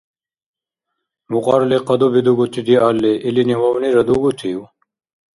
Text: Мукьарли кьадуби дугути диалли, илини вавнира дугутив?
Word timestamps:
Мукьарли 1.31 1.77
кьадуби 1.87 2.21
дугути 2.25 2.61
диалли, 2.67 3.13
илини 3.27 3.55
вавнира 3.61 4.03
дугутив? 4.07 4.59